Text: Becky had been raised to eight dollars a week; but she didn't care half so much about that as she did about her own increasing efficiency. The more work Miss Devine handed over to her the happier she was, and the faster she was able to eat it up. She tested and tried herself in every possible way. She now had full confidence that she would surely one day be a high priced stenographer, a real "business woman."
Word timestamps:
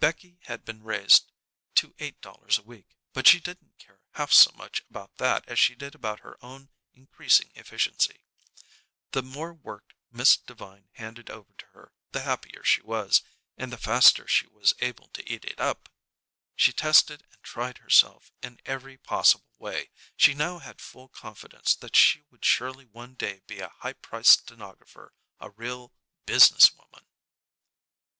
Becky 0.00 0.40
had 0.46 0.64
been 0.64 0.82
raised 0.82 1.30
to 1.76 1.94
eight 2.00 2.20
dollars 2.20 2.58
a 2.58 2.64
week; 2.64 2.96
but 3.12 3.28
she 3.28 3.38
didn't 3.38 3.78
care 3.78 4.00
half 4.14 4.32
so 4.32 4.50
much 4.56 4.80
about 4.90 5.18
that 5.18 5.46
as 5.48 5.56
she 5.60 5.76
did 5.76 5.94
about 5.94 6.18
her 6.18 6.36
own 6.44 6.70
increasing 6.94 7.52
efficiency. 7.54 8.24
The 9.12 9.22
more 9.22 9.54
work 9.54 9.94
Miss 10.10 10.36
Devine 10.36 10.88
handed 10.94 11.30
over 11.30 11.52
to 11.58 11.66
her 11.66 11.92
the 12.10 12.22
happier 12.22 12.64
she 12.64 12.82
was, 12.82 13.22
and 13.56 13.72
the 13.72 13.78
faster 13.78 14.26
she 14.26 14.48
was 14.48 14.74
able 14.80 15.06
to 15.10 15.24
eat 15.32 15.44
it 15.44 15.60
up. 15.60 15.88
She 16.56 16.72
tested 16.72 17.22
and 17.30 17.40
tried 17.44 17.78
herself 17.78 18.32
in 18.42 18.58
every 18.66 18.96
possible 18.98 19.54
way. 19.60 19.90
She 20.16 20.34
now 20.34 20.58
had 20.58 20.80
full 20.80 21.06
confidence 21.08 21.76
that 21.76 21.94
she 21.94 22.22
would 22.32 22.44
surely 22.44 22.86
one 22.86 23.14
day 23.14 23.42
be 23.46 23.60
a 23.60 23.68
high 23.68 23.92
priced 23.92 24.40
stenographer, 24.40 25.12
a 25.38 25.50
real 25.50 25.92
"business 26.26 26.72
woman." 26.74 27.06